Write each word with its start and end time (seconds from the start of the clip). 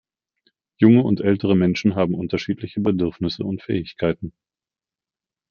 Junge 0.79 1.03
und 1.03 1.21
ältere 1.21 1.55
Menschen 1.55 1.93
haben 1.93 2.15
unterschiedliche 2.15 2.79
Bedürfnisse 2.81 3.43
und 3.43 3.61
Fähigkeiten. 3.61 4.33